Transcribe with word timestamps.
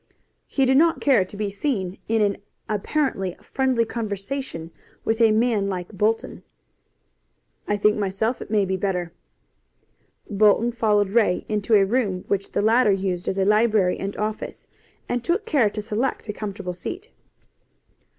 He 0.47 0.65
did 0.65 0.77
not 0.77 0.99
care 0.99 1.23
to 1.23 1.37
be 1.37 1.51
seen 1.51 1.99
in 2.07 2.23
an 2.23 2.37
apparently 2.67 3.35
friendly 3.39 3.85
conversation 3.85 4.71
with 5.05 5.21
a 5.21 5.29
man 5.29 5.69
like 5.69 5.89
Bolton. 5.89 6.41
"I 7.67 7.77
think 7.77 7.97
myself 7.97 8.41
it 8.41 8.49
may 8.49 8.65
be 8.65 8.77
better." 8.77 9.13
He 10.27 10.71
followed 10.71 11.09
Ray 11.11 11.45
into 11.47 11.75
a 11.75 11.85
room 11.85 12.23
which 12.27 12.53
the 12.53 12.63
latter 12.63 12.91
used 12.91 13.27
as 13.27 13.37
a 13.37 13.45
library 13.45 13.99
and 13.99 14.17
office, 14.17 14.67
and 15.07 15.23
took 15.23 15.45
care 15.45 15.69
to 15.69 15.83
select 15.83 16.27
a 16.27 16.33
comfortable 16.33 16.73
seat. 16.73 17.11